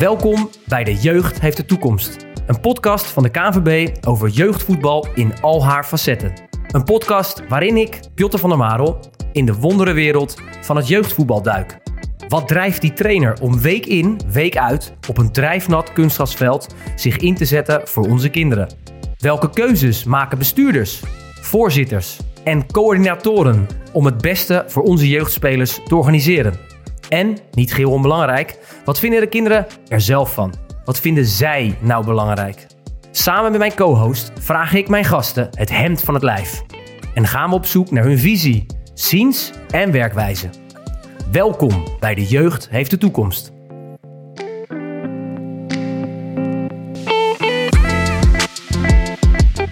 [0.00, 2.26] Welkom bij De Jeugd heeft de toekomst.
[2.46, 6.32] Een podcast van de KNVB over jeugdvoetbal in al haar facetten.
[6.68, 9.00] Een podcast waarin ik, Piotr van der Marel,
[9.32, 11.78] in de wonderenwereld van het jeugdvoetbal duik.
[12.28, 17.34] Wat drijft die trainer om week in, week uit op een drijfnat kunstgrasveld zich in
[17.34, 18.68] te zetten voor onze kinderen?
[19.18, 21.02] Welke keuzes maken bestuurders,
[21.40, 26.70] voorzitters en coördinatoren om het beste voor onze jeugdspelers te organiseren?
[27.10, 30.54] En, niet geheel onbelangrijk, wat vinden de kinderen er zelf van?
[30.84, 32.66] Wat vinden zij nou belangrijk?
[33.10, 36.62] Samen met mijn co-host vraag ik mijn gasten het hemd van het lijf.
[37.14, 40.48] En gaan we op zoek naar hun visie, ziens en werkwijze.
[41.32, 43.52] Welkom bij De Jeugd heeft de toekomst.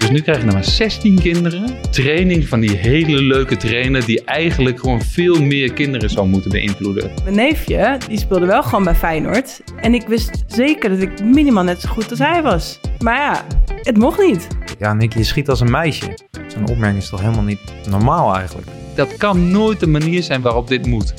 [0.09, 1.77] Dus nu krijg je nog maar 16 kinderen.
[1.91, 7.11] Training van die hele leuke trainer die eigenlijk gewoon veel meer kinderen zou moeten beïnvloeden.
[7.25, 9.63] Mijn neefje, die speelde wel gewoon bij Feyenoord.
[9.81, 12.81] En ik wist zeker dat ik minimaal net zo goed als hij was.
[12.99, 13.45] Maar ja,
[13.83, 14.47] het mocht niet.
[14.79, 16.19] Ja, Nick, je schiet als een meisje.
[16.47, 18.67] Zo'n opmerking is toch helemaal niet normaal eigenlijk?
[18.95, 21.15] Dat kan nooit de manier zijn waarop dit moet.